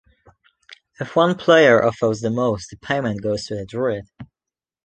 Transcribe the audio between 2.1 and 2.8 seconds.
the most, the